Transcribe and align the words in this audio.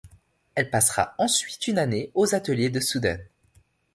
Elle 0.55 0.71
passera 0.71 1.13
ensuite 1.19 1.67
une 1.67 1.77
année 1.77 2.09
aux 2.15 2.33
ateliers 2.33 2.71
du 2.71 2.81
Sudden. 2.81 3.23